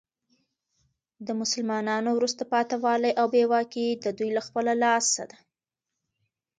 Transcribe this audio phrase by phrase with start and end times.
[1.25, 5.37] د مسلمانانو وروسته پاته والي او بي واکي د دوې له خپله لاسه ده.